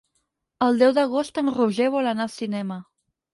El 0.67 0.79
deu 0.83 0.93
d'agost 0.99 1.37
en 1.41 1.51
Roger 1.59 1.91
vol 1.97 2.11
anar 2.13 2.27
al 2.27 2.33
cinema. 2.39 2.81